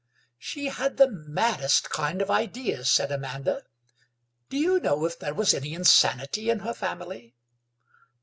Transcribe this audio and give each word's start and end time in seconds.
"She 0.39 0.65
had 0.69 0.97
the 0.97 1.07
maddest 1.11 1.91
kind 1.91 2.23
of 2.23 2.31
ideas," 2.31 2.89
said 2.89 3.11
Amanda; 3.11 3.61
"do 4.49 4.57
you 4.57 4.79
know 4.79 5.05
if 5.05 5.19
there 5.19 5.35
was 5.35 5.53
any 5.53 5.75
insanity 5.75 6.49
in 6.49 6.61
her 6.61 6.73
family?" 6.73 7.35